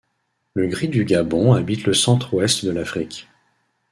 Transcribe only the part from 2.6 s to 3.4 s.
de l'Afrique.